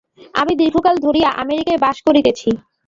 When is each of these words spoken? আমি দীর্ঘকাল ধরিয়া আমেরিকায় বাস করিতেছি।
আমি 0.33 0.53
দীর্ঘকাল 0.61 0.95
ধরিয়া 1.05 1.29
আমেরিকায় 1.43 1.81
বাস 1.83 1.97
করিতেছি। 2.07 2.49